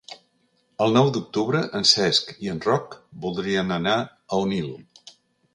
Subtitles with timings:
[0.85, 4.77] El nou d'octubre en Cesc i en Roc voldrien anar a Onil.